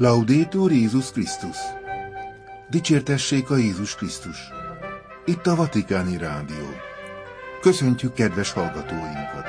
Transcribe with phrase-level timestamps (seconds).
[0.00, 1.56] Laudétur Jézus Krisztus!
[2.70, 4.36] Dicsértessék a Jézus Krisztus!
[5.24, 6.66] Itt a Vatikáni Rádió.
[7.60, 9.46] Köszöntjük kedves hallgatóinkat!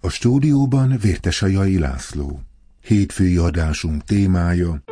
[0.00, 2.45] A stúdióban Vértesajai László.
[2.86, 4.82] Hétfői adásunk témája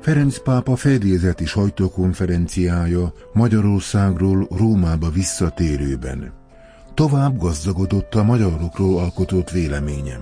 [0.00, 6.32] Ferenc pápa fedélzeti sajtókonferenciája Magyarországról Rómába visszatérőben.
[6.94, 10.20] Tovább gazdagodott a magyarokról alkotott véleményem.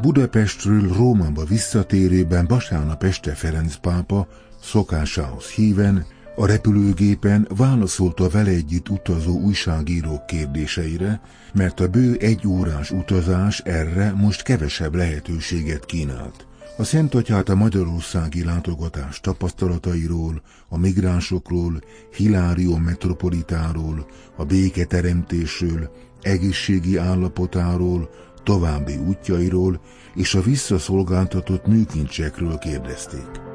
[0.00, 4.26] Budapestről Rómába visszatérőben vasárnap este Ferenc pápa
[4.62, 11.20] szokásához híven a repülőgépen válaszolt a vele együtt utazó újságírók kérdéseire,
[11.54, 16.46] mert a bő egy órás utazás erre most kevesebb lehetőséget kínált.
[16.76, 21.80] A Szent Atyát a magyarországi látogatás tapasztalatairól, a migránsokról,
[22.16, 25.90] Hilárió metropolitáról, a béketeremtésről,
[26.22, 28.10] egészségi állapotáról,
[28.42, 29.80] további útjairól
[30.14, 33.51] és a visszaszolgáltatott műkincsekről kérdezték.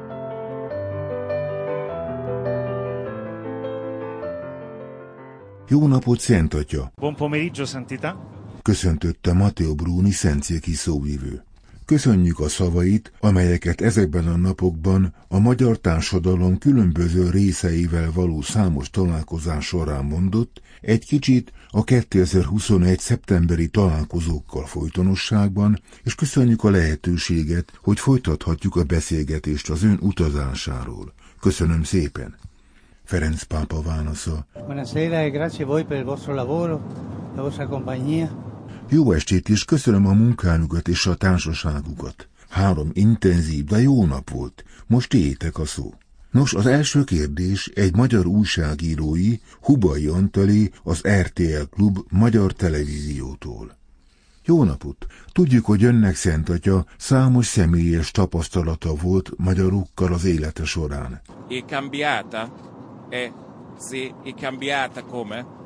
[5.70, 6.92] Jó napot, Szent Atya!
[6.94, 8.16] Buon pomeriggio, Santità!
[8.62, 11.44] Köszöntötte Matteo Bruni szentszéki szóvivő.
[11.84, 19.66] Köszönjük a szavait, amelyeket ezekben a napokban a magyar társadalom különböző részeivel való számos találkozás
[19.66, 22.98] során mondott, egy kicsit a 2021.
[22.98, 31.12] szeptemberi találkozókkal folytonosságban, és köszönjük a lehetőséget, hogy folytathatjuk a beszélgetést az ön utazásáról.
[31.40, 32.47] Köszönöm szépen!
[33.08, 34.46] Ferenc pápa válasza.
[34.52, 36.82] Buonasera e grazie voi per il vostro lavoro,
[37.34, 38.28] la vostra compagnia.
[38.88, 42.28] Jó estét, és köszönöm a munkánukat és a társaságukat.
[42.48, 44.64] Három intenzív, de jó nap volt.
[44.86, 45.94] Most éjtek a szó.
[46.30, 53.76] Nos, az első kérdés egy magyar újságírói, Hubai Antali, az RTL Klub magyar televíziótól.
[54.44, 55.06] Jó napot!
[55.32, 61.20] Tudjuk, hogy önnek Szent Atya számos személyes tapasztalata volt magyarukkal az élete során.
[61.48, 62.67] E cambiata
[63.08, 63.30] è
[63.78, 65.56] se è cambiata come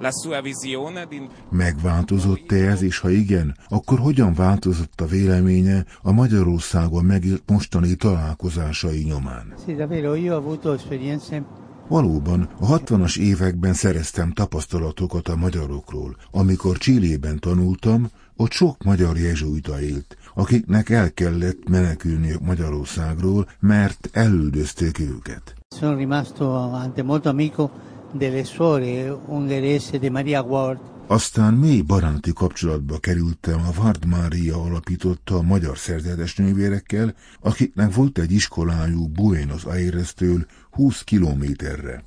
[0.00, 1.28] la sua visione di...
[1.50, 9.02] Megváltozott-e ez, és ha igen, akkor hogyan változott a véleménye a Magyarországon megélt mostani találkozásai
[9.02, 9.54] nyomán?
[9.64, 11.42] Sì, davvero, io ho avuto esperienze
[11.88, 16.16] Valóban, a 60-as években szereztem tapasztalatokat a magyarokról.
[16.30, 24.98] Amikor Csillében tanultam, ott sok magyar jezsuita élt, akiknek el kellett menekülniük Magyarországról, mert elüldözték
[24.98, 25.59] őket.
[25.76, 27.70] Sono rimasto anche molto amico
[28.12, 30.80] delle suore ungherese di Maria Ward.
[31.06, 38.18] Aztán mély baráti kapcsolatba kerültem a Vard Mária alapította a magyar szerzetes nővérekkel, akiknek volt
[38.18, 42.04] egy iskolájuk Buenos Aires-től 20 kilométerre.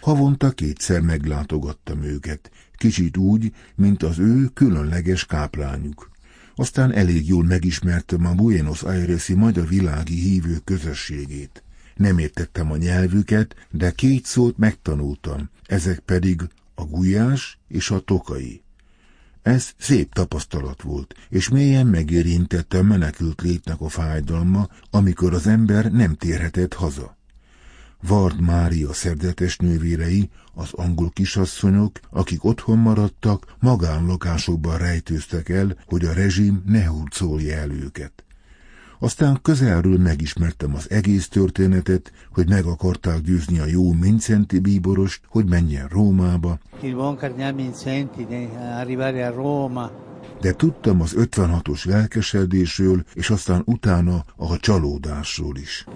[0.00, 6.10] Havonta kétszer meglátogattam őket, kicsit úgy, mint az ő különleges káplányuk.
[6.54, 11.63] Aztán elég jól megismertem a Buenos Aires-i magyar világi hívő közösségét.
[11.94, 16.42] Nem értettem a nyelvüket, de két szót megtanultam, ezek pedig
[16.74, 18.62] a gulyás és a tokai.
[19.42, 25.92] Ez szép tapasztalat volt, és mélyen megérintette a menekült létnek a fájdalma, amikor az ember
[25.92, 27.16] nem térhetett haza.
[28.06, 36.12] Vard Mária szerdetes nővérei, az angol kisasszonyok, akik otthon maradtak, magánlakásokban rejtőztek el, hogy a
[36.12, 38.23] rezsim ne hurcolja el őket.
[38.98, 45.48] Aztán közelről megismertem az egész történetet, hogy meg akarták győzni a jó Mincenti bíborost, hogy
[45.48, 46.58] menjen Rómába.
[46.82, 48.48] Il buon cardinal Vincenti di
[48.80, 49.90] arrivare a Roma.
[50.40, 55.86] De tudtam az 56-os lelkesedésről, és aztán utána a csalódásról is.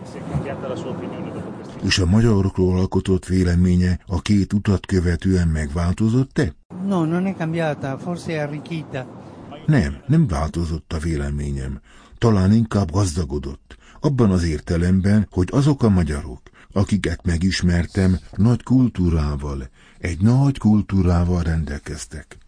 [1.85, 6.55] És a magyarokról alkotott véleménye a két utat követően megváltozott-e?
[6.87, 9.27] No, non è cambiata, forse arricchita.
[9.67, 11.81] Nem, nem változott a véleményem.
[12.19, 13.77] Talán inkább gazdagodott.
[14.01, 16.41] Abban az értelemben, hogy azok a magyarok,
[16.73, 19.69] akiket megismertem, nagy kultúrával,
[19.99, 22.39] egy nagy kultúrával rendelkeztek.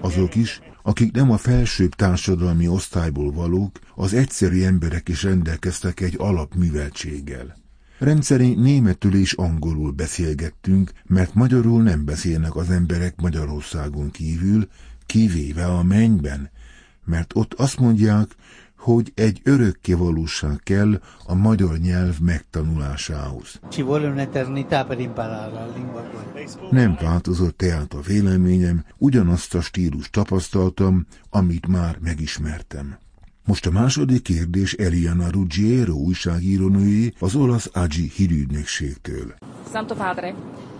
[0.00, 6.14] Azok is, akik nem a felsőbb társadalmi osztályból valók, az egyszerű emberek is rendelkeztek egy
[6.18, 7.56] alapműveltséggel.
[7.98, 14.68] Rendszerint németül és angolul beszélgettünk, mert magyarul nem beszélnek az emberek Magyarországon kívül,
[15.06, 16.50] kivéve a mennyben,
[17.04, 18.36] mert ott azt mondják,
[18.84, 23.60] hogy egy örökké valóság kell a magyar nyelv megtanulásához.
[26.70, 32.98] Nem változott tehát a véleményem, ugyanazt a stílus tapasztaltam, amit már megismertem.
[33.46, 39.34] Most a második kérdés Eliana Ruggiero újságírónői az olasz Agi hírügynökségtől.
[39.72, 40.34] Santo Padre.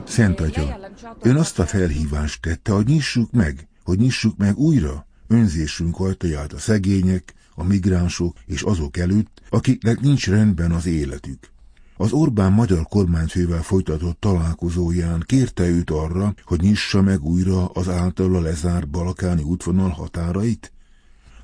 [0.04, 0.78] Szent Atya,
[1.20, 6.58] ön azt a felhívást tette, hogy nyissuk meg, hogy nyissuk meg újra önzésünk ajtaját a
[6.58, 11.52] szegények, a migránsok és azok előtt, akiknek nincs rendben az életük.
[11.96, 18.40] Az Orbán magyar kormányfővel folytatott találkozóján kérte őt arra, hogy nyissa meg újra az általa
[18.40, 20.72] lezárt balkáni útvonal határait?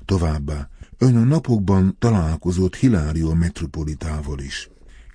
[0.05, 4.69] Továbbá, ön a napokban találkozott Hilárion metropolitával is.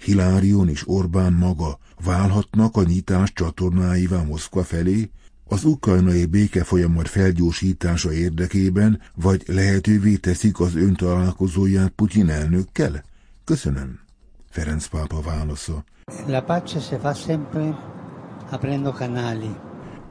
[0.05, 5.11] Hilárion és Orbán maga válhatnak a nyitás csatornáival Moszkva felé,
[5.49, 13.05] az ukrajnai béke folyamat felgyorsítása érdekében, vagy lehetővé teszik az ön találkozóját Putyin elnökkel?
[13.45, 13.99] Köszönöm.
[14.51, 15.85] Ferenc pápa válasza.
[16.27, 17.79] La pace se fa sempre
[18.51, 19.51] aprendo canali.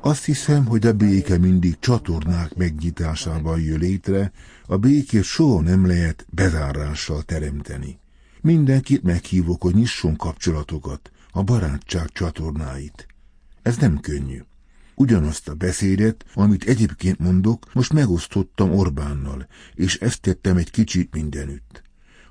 [0.01, 4.31] Azt hiszem, hogy a béke mindig csatornák megnyitásával jön létre,
[4.65, 7.99] a békét soha nem lehet bezárással teremteni.
[8.41, 13.07] Mindenkit meghívok, hogy nyisson kapcsolatokat, a barátság csatornáit.
[13.61, 14.41] Ez nem könnyű.
[14.95, 21.83] Ugyanazt a beszédet, amit egyébként mondok, most megosztottam Orbánnal, és ezt tettem egy kicsit mindenütt.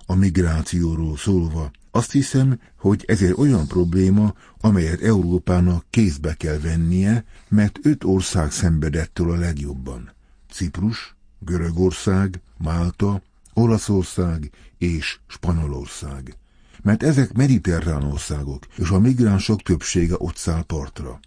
[0.06, 7.24] A migrációról szólva, azt hiszem, hogy ez egy olyan probléma, amelyet Európának kézbe kell vennie,
[7.48, 10.12] mert öt ország szenvedettől a legjobban.
[10.50, 13.22] Ciprus, Görögország, Málta,
[13.54, 16.36] Olaszország és Spanyolország.
[16.82, 21.20] Mert ezek mediterrán országok, és a migránsok többsége ott száll partra.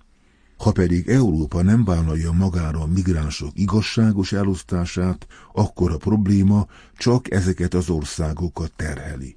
[0.58, 6.68] Ha pedig Európa nem vállalja magára a migránsok igazságos elosztását, akkor a probléma
[6.98, 9.36] csak ezeket az országokat terheli.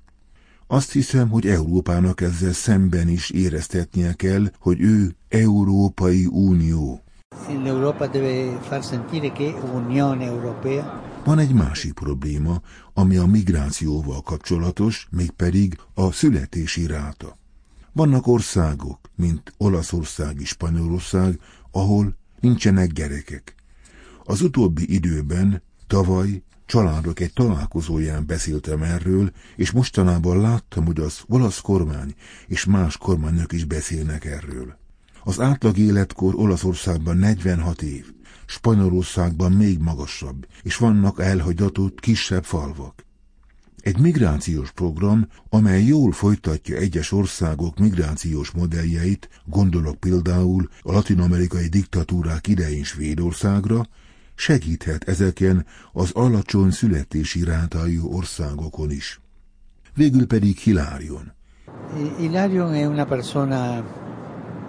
[0.66, 7.00] Azt hiszem, hogy Európának ezzel szemben is éreztetnie kell, hogy ő Európai Unió.
[11.24, 12.60] Van egy másik probléma,
[12.94, 17.38] ami a migrációval kapcsolatos, mégpedig a születési ráta.
[17.92, 21.40] Vannak országok, mint Olaszország és Spanyolország,
[21.70, 23.54] ahol nincsenek gyerekek.
[24.24, 31.60] Az utóbbi időben, tavaly családok egy találkozóján beszéltem erről, és mostanában láttam, hogy az olasz
[31.60, 32.14] kormány
[32.46, 34.78] és más kormányok is beszélnek erről.
[35.24, 38.12] Az átlag életkor Olaszországban 46 év,
[38.46, 43.04] Spanyolországban még magasabb, és vannak elhagyatott kisebb falvak.
[43.82, 52.46] Egy migrációs program, amely jól folytatja egyes országok migrációs modelljeit, gondolok például a latinamerikai diktatúrák
[52.46, 53.86] idején Svédországra,
[54.34, 59.20] segíthet ezeken az alacsony születési rátájú országokon is.
[59.94, 61.32] Végül pedig Hilárion.
[62.18, 63.84] Hilarion è una persona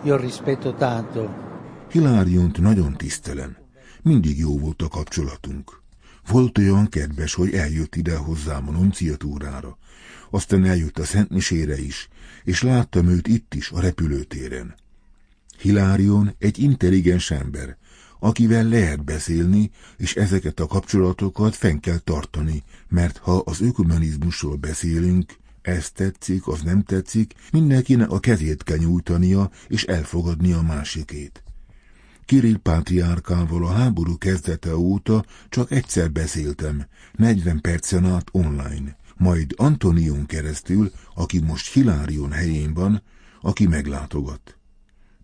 [0.03, 1.29] io rispetto tanto.
[1.89, 3.57] Hiláriont nagyon tisztelem.
[4.01, 5.80] Mindig jó volt a kapcsolatunk.
[6.27, 9.77] Volt olyan kedves, hogy eljött ide hozzám a nunciatúrára.
[10.29, 12.07] Aztán eljött a Szentmisére is,
[12.43, 14.75] és láttam őt itt is, a repülőtéren.
[15.59, 17.77] Hilárion egy intelligens ember,
[18.19, 25.35] akivel lehet beszélni, és ezeket a kapcsolatokat fenn kell tartani, mert ha az ökumenizmusról beszélünk,
[25.61, 31.43] ez tetszik, az nem tetszik, mindenkinek a kezét kell nyújtania, és elfogadni a másikét.
[32.31, 40.25] Kirill pátriárkával a háború kezdete óta csak egyszer beszéltem, 40 percen át online, majd Antonion
[40.25, 43.01] keresztül, aki most Hilárion helyén van,
[43.41, 44.57] aki meglátogat.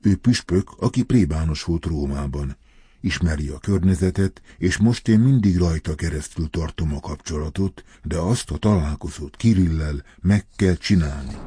[0.02, 2.58] Ő püspök, aki plébános volt Rómában,
[3.02, 8.58] ismeri a környezetet, és most én mindig rajta keresztül tartom a kapcsolatot, de azt a
[8.58, 11.38] találkozót Kirillel meg kell csinálni.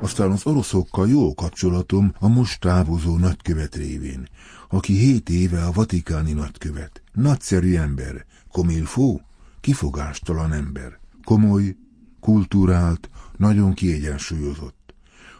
[0.00, 4.28] Aztán az oroszokkal jó kapcsolatom a most távozó nagykövet révén,
[4.68, 7.02] aki hét éve a vatikáni nagykövet.
[7.12, 9.20] Nagyszerű ember, komilfó,
[9.60, 11.76] kifogástalan ember, komoly,
[12.20, 14.81] kulturált, nagyon kiegyensúlyozott.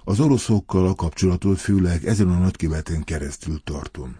[0.04, 4.16] Az oroszokkal a kapcsolatot főleg ezen a nagyköveten keresztül tartom.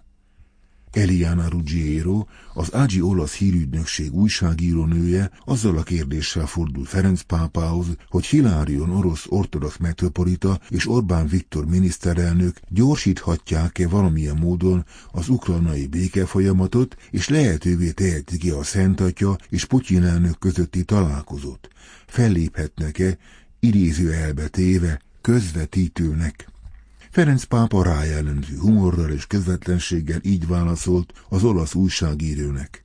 [0.93, 2.25] Eliana Ruggiero,
[2.55, 9.77] az Ágyi olasz hírügynökség újságírónője azzal a kérdéssel fordult Ferenc pápához, hogy Hilárion orosz ortodox
[9.77, 18.51] metropolita és Orbán Viktor miniszterelnök gyorsíthatják-e valamilyen módon az ukrajnai békefolyamatot, és lehetővé teheti ki
[18.51, 21.69] a Szent Atya és Putyin elnök közötti találkozót.
[22.07, 23.19] Felléphetnek-e,
[23.61, 26.49] idéző elbetéve, közvetítőnek.
[27.11, 32.85] Ferenc pápa rájelentő humorral és közvetlenséggel így válaszolt az olasz újságírónek.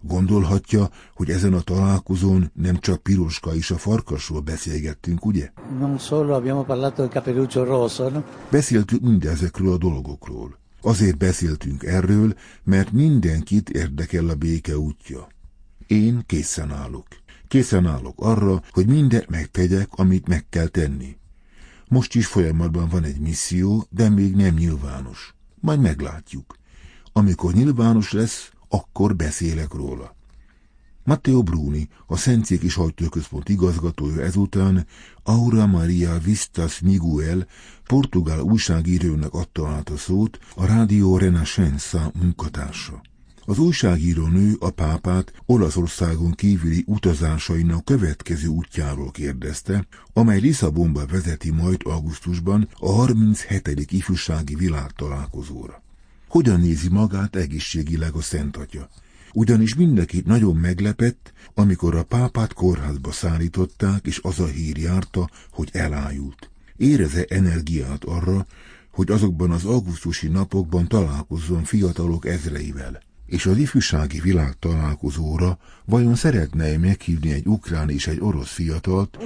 [0.00, 5.50] Gondolhatja, hogy ezen a találkozón nem csak Piroska és a farkasról beszélgettünk, ugye?
[5.78, 8.22] Non solo abbiamo parlato del capeluccio rosso, no?
[8.50, 10.58] Beszéltünk mindezekről a dolgokról.
[10.82, 15.28] Azért beszéltünk erről, mert mindenkit érdekel a béke útja.
[15.86, 17.06] Én készen állok.
[17.48, 21.16] Készen állok arra, hogy mindent megtegyek, amit meg kell tenni.
[21.88, 25.34] Most is folyamatban van egy misszió, de még nem nyilvános.
[25.60, 26.56] Majd meglátjuk.
[27.12, 30.14] Amikor nyilvános lesz, akkor beszélek róla.
[31.04, 34.86] Matteo Bruni, a Szentszéki Sajtóközpont igazgatója ezután
[35.22, 37.46] Aura Maria Vistas Miguel,
[37.84, 43.02] portugál újságírónak adta át a szót a Rádió Renascença munkatársa.
[43.48, 51.80] Az újságíró nő a pápát Olaszországon kívüli utazásainak következő útjáról kérdezte, amely Lisszabonba vezeti majd
[51.84, 53.92] augusztusban a 37.
[53.92, 55.82] ifjúsági világtalálkozóra.
[56.28, 58.88] Hogyan nézi magát egészségileg a Szent Atya?
[59.32, 65.68] Ugyanis mindenkit nagyon meglepett, amikor a pápát kórházba szállították, és az a hír járta, hogy
[65.72, 66.50] elájult.
[66.76, 68.46] Éreze energiát arra,
[68.90, 76.64] hogy azokban az augusztusi napokban találkozzon fiatalok ezreivel és az ifjúsági világ találkozóra vajon szeretne
[76.64, 79.18] -e meghívni egy ukrán és egy orosz fiatalt,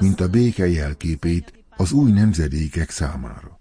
[0.00, 3.60] mint a béke jelképét az új nemzedékek számára.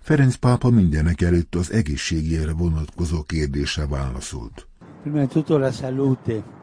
[0.00, 4.66] Ferenc pápa mindenek előtt az egészségére vonatkozó kérdése válaszolt.
[5.02, 6.61] Prima di tutto la salute.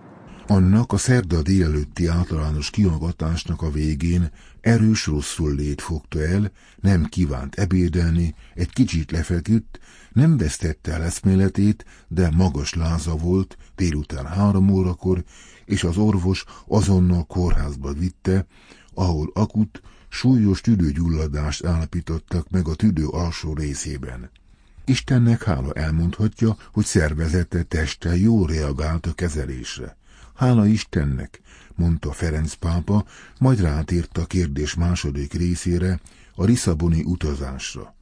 [0.49, 6.51] Annak a szerda délelőtti általános kihallgatásnak a végén erős rosszul lét fogta el,
[6.81, 9.79] nem kívánt ebédelni, egy kicsit lefeküdt,
[10.11, 15.23] nem vesztette el eszméletét, de magas láza volt délután három órakor,
[15.65, 18.45] és az orvos azonnal kórházba vitte,
[18.93, 24.29] ahol akut, súlyos tüdőgyulladást állapítottak meg a tüdő alsó részében.
[24.85, 29.97] Istennek hála elmondhatja, hogy szervezete teste jól reagált a kezelésre.
[30.39, 31.41] Hála Istennek,
[31.75, 33.05] mondta Ferenc pápa,
[33.39, 35.99] majd rátért a kérdés második részére,
[36.35, 37.95] a Lisszaboni utazásra.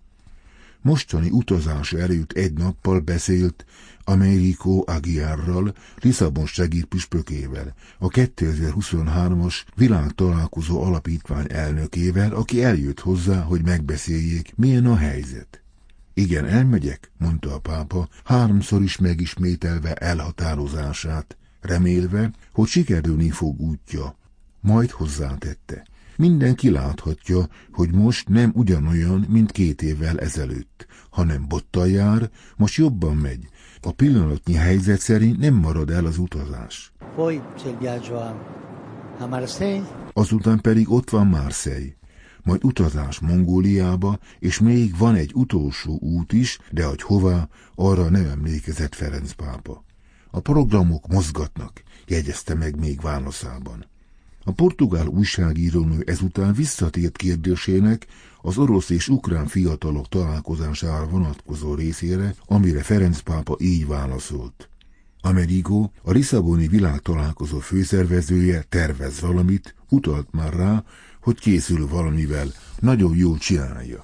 [0.82, 3.66] Mostani utazás előtt egy nappal beszélt
[4.04, 14.86] Americo Aguiarral, Lisszabon segédpüspökével, a 2023-as világtalálkozó alapítvány elnökével, aki eljött hozzá, hogy megbeszéljék, milyen
[14.86, 15.62] a helyzet.
[16.14, 24.16] Igen, elmegyek, mondta a pápa, háromszor is megismételve elhatározását, remélve, hogy sikerülni fog útja.
[24.60, 25.86] Majd hozzátette.
[26.18, 33.16] Mindenki láthatja, hogy most nem ugyanolyan, mint két évvel ezelőtt, hanem bottal jár, most jobban
[33.16, 33.48] megy.
[33.82, 36.92] A pillanatnyi helyzet szerint nem marad el az utazás.
[40.14, 41.98] Azután pedig ott van Marseille
[42.48, 48.26] majd utazás Mongóliába, és még van egy utolsó út is, de hogy hová, arra nem
[48.26, 49.84] emlékezett Ferenc pápa.
[50.32, 53.86] A programok mozgatnak, jegyezte meg még válaszában.
[54.44, 58.08] A portugál újságírónő ezután visszatért kérdésének
[58.42, 64.70] az orosz és ukrán fiatalok találkozására vonatkozó részére, amire Ferenc pápa így válaszolt.
[65.22, 70.84] Amerigo, a Lisszaboni világtalálkozó főszervezője tervez valamit, utalt már rá,
[71.22, 72.48] hogy készül valamivel,
[72.80, 74.04] nagyon jól csinálja.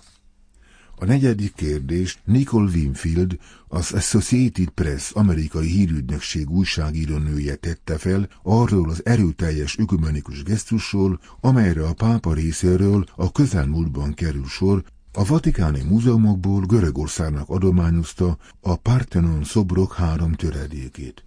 [0.95, 9.05] A negyedik kérdést Nicole Winfield, az Associated Press amerikai hírügynökség újságírónője tette fel arról az
[9.05, 17.49] erőteljes ökumenikus gesztusról, amelyre a pápa részéről a közelmúltban kerül sor, a Vatikáni múzeumokból Görögországnak
[17.49, 21.23] adományozta a Parthenon szobrok három töredékét.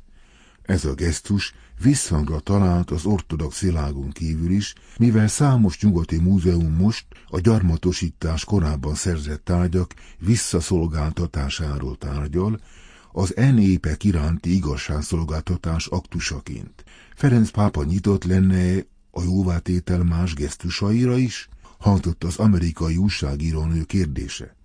[0.67, 7.07] Ez a gesztus visszhangra talált az ortodox világon kívül is, mivel számos nyugati múzeum most
[7.27, 12.61] a gyarmatosítás korábban szerzett tárgyak visszaszolgáltatásáról tárgyal,
[13.13, 16.85] az enépek iránti igazságszolgáltatás aktusaként.
[17.15, 21.49] Ferenc pápa nyitott lenne a jóvátétel más gesztusaira is?
[21.79, 24.56] Hangzott az amerikai újságírónő kérdése.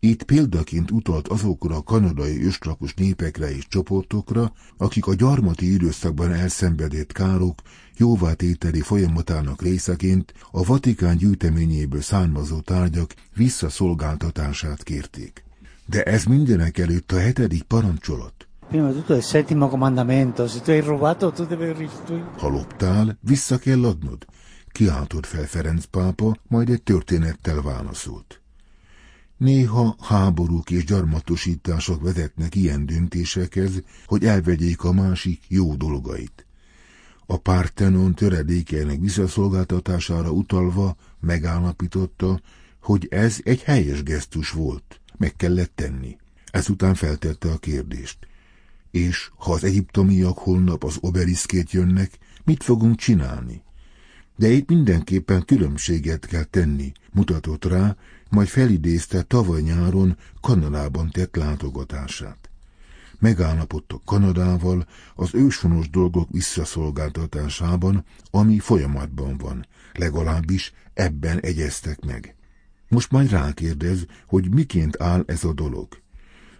[0.00, 7.12] Itt példaként utalt azokra a kanadai őslakos népekre és csoportokra, akik a gyarmati időszakban elszenvedett
[7.12, 7.62] károk
[7.96, 15.44] jóvátételi folyamatának részeként a Vatikán gyűjteményéből származó tárgyak visszaszolgáltatását kérték.
[15.86, 18.48] De ez mindenek előtt a hetedik parancsolat.
[22.36, 24.24] Ha loptál, vissza kell adnod.
[24.68, 28.40] Kiáltott fel Ferenc pápa, majd egy történettel válaszolt.
[29.38, 36.46] Néha háborúk és gyarmatosítások vezetnek ilyen döntésekhez, hogy elvegyék a másik jó dolgait.
[37.26, 42.40] A Partenon töredékének visszaszolgáltatására utalva megállapította,
[42.82, 46.16] hogy ez egy helyes gesztus volt, meg kellett tenni.
[46.50, 48.18] Ezután feltette a kérdést.
[48.90, 53.62] És ha az egyiptomiak holnap az obeliszkét jönnek, mit fogunk csinálni?
[54.36, 57.96] De itt mindenképpen különbséget kell tenni, mutatott rá,
[58.28, 62.50] majd felidézte tavaly nyáron Kanadában tett látogatását.
[63.18, 72.36] Megállapodtak Kanadával az őshonos dolgok visszaszolgáltatásában, ami folyamatban van, legalábbis ebben egyeztek meg.
[72.88, 75.88] Most majd rákérdez, hogy miként áll ez a dolog.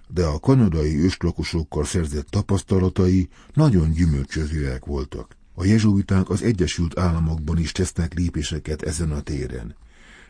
[0.09, 5.37] De a kanadai őslakosokkal szerzett tapasztalatai nagyon gyümölcsözőek voltak.
[5.55, 9.75] A jezsuiták az Egyesült Államokban is tesznek lépéseket ezen a téren.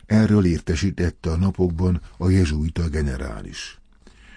[0.09, 3.79] Erről értesítette a napokban a jezsuita generális.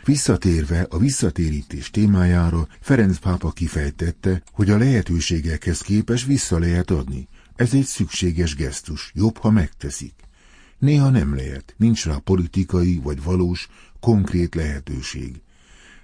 [0.05, 7.29] Visszatérve a visszatérítés témájára, Ferenc pápa kifejtette, hogy a lehetőségekhez képes vissza lehet adni.
[7.57, 10.15] Ez egy szükséges gesztus, jobb, ha megteszik.
[10.79, 13.69] Néha nem lehet, nincs rá politikai vagy valós,
[14.01, 15.41] konkrét lehetőség.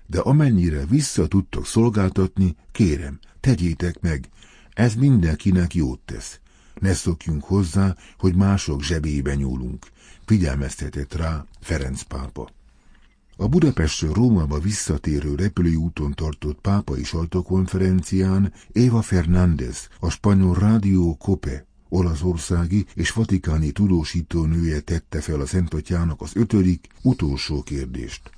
[0.07, 4.29] De amennyire vissza tudtok szolgáltatni, kérem, tegyétek meg,
[4.73, 6.41] ez mindenkinek jót tesz.
[6.81, 9.87] Ne szokjunk hozzá, hogy mások zsebébe nyúlunk,
[10.27, 12.51] figyelmeztetett rá Ferenc pápa.
[13.37, 22.87] A Budapestről Rómába visszatérő repülőúton tartott pápai sajtókonferencián Eva Fernández, a spanyol rádió Cope olaszországi
[22.95, 28.31] és vatikáni tudósító nője tette fel a Szentatyának az ötödik, utolsó kérdést.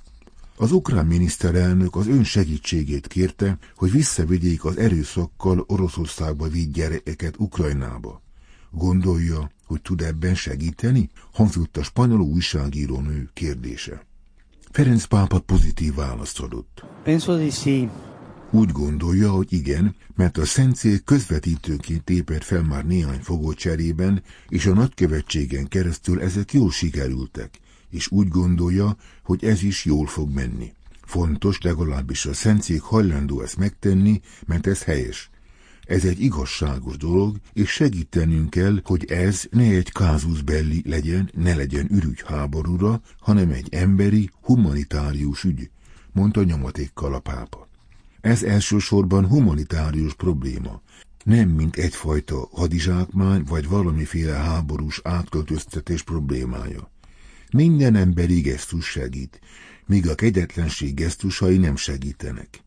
[0.55, 8.21] Az ukrán miniszterelnök az ön segítségét kérte, hogy visszavigyék az erőszakkal Oroszországba vitt gyerekeket Ukrajnába.
[8.71, 11.09] Gondolja, hogy tud ebben segíteni?
[11.33, 14.05] Hangzott a spanyol újságírónő kérdése.
[14.71, 16.85] Ferenc pápa pozitív választ adott.
[17.03, 17.89] Penso di sì.
[18.51, 24.65] Úgy gondolja, hogy igen, mert a Szentcél közvetítőként tépert fel már néhány fogó cserében, és
[24.65, 27.59] a nagykövetségen keresztül ezek jól sikerültek,
[27.89, 30.73] és úgy gondolja, hogy ez is jól fog menni.
[31.01, 35.29] Fontos legalábbis a Szentcég hajlandó ezt megtenni, mert ez helyes.
[35.87, 41.55] Ez egy igazságos dolog, és segítenünk kell, hogy ez ne egy kázus belli legyen, ne
[41.55, 45.69] legyen ürügy háborúra, hanem egy emberi, humanitárius ügy,
[46.11, 47.69] mondta nyomatékkal a pápa.
[48.21, 50.81] Ez elsősorban humanitárius probléma,
[51.23, 56.91] nem mint egyfajta hadizsákmány vagy valamiféle háborús átköltöztetés problémája.
[57.51, 59.39] Minden emberi gesztus segít,
[59.85, 62.63] míg a kegyetlenség gesztusai nem segítenek.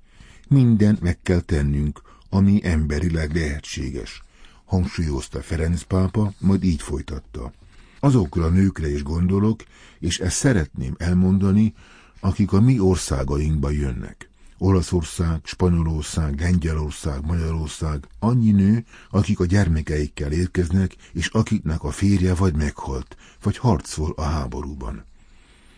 [0.48, 2.02] Minden meg kell tennünk,
[2.34, 4.22] ami emberileg lehetséges,
[4.64, 7.52] hangsúlyozta Ferenc pápa, majd így folytatta.
[8.00, 9.64] Azokra a nőkre is gondolok,
[9.98, 11.74] és ezt szeretném elmondani,
[12.20, 14.28] akik a mi országainkba jönnek.
[14.58, 22.54] Olaszország, Spanyolország, Lengyelország, Magyarország, annyi nő, akik a gyermekeikkel érkeznek, és akiknek a férje vagy
[22.54, 25.04] meghalt, vagy harcol a háborúban.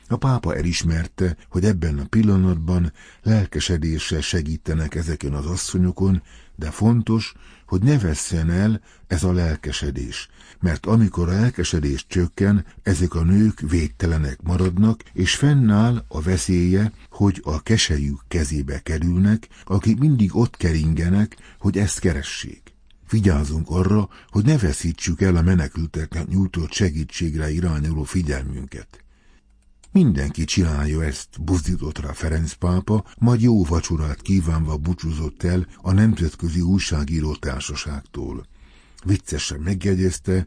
[0.08, 2.92] A pápa elismerte, hogy ebben a pillanatban
[3.22, 6.22] lelkesedéssel segítenek ezeken az asszonyokon,
[6.56, 7.34] de fontos,
[7.66, 10.28] hogy ne vesszen el ez a lelkesedés,
[10.60, 17.40] mert amikor a lelkesedés csökken, ezek a nők védtelenek maradnak, és fennáll a veszélye, hogy
[17.44, 22.74] a kesejük kezébe kerülnek, akik mindig ott keringenek, hogy ezt keressék.
[23.10, 29.05] Vigyázzunk arra, hogy ne veszítsük el a menekülteknek nyújtott segítségre irányuló figyelmünket.
[29.96, 36.60] Mindenki csinálja ezt, buzdított rá Ferenc pápa, majd jó vacsorát kívánva búcsúzott el a Nemzetközi
[36.60, 38.46] Újságíró Társaságtól.
[39.04, 40.46] Viccesen megjegyezte,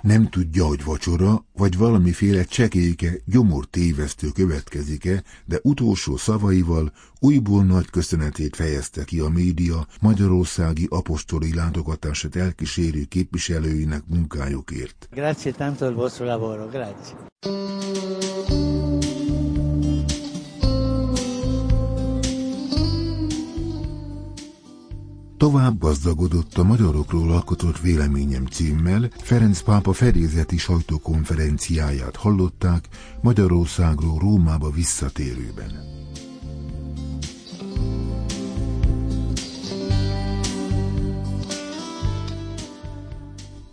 [0.00, 7.90] nem tudja, hogy vacsora, vagy valamiféle csekéke, gyomor tévesztő következik-e, de utolsó szavaival újból nagy
[7.90, 15.08] köszönetét fejezte ki a média magyarországi apostoli látogatását elkísérő képviselőinek munkájukért.
[15.10, 17.14] Grazie tanto del vostro lavoro, grazie.
[25.36, 32.88] Tovább gazdagodott a magyarokról alkotott véleményem címmel, Ferenc pápa fedélzeti sajtókonferenciáját hallották
[33.22, 35.94] Magyarországról Rómába visszatérőben.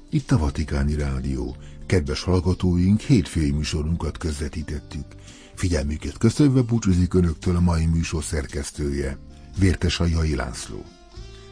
[0.09, 1.55] Itt a Vatikáni Rádió.
[1.85, 5.05] Kedves hallgatóink, hétfői műsorunkat közvetítettük.
[5.55, 9.17] Figyelmüket köszönve búcsúzik Önöktől a mai műsor szerkesztője,
[9.59, 10.85] Vértes a Jai László.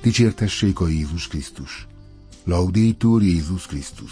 [0.02, 1.88] Dicsértessék a Jézus Krisztus.
[2.44, 4.12] Laudétur Jézus Krisztus.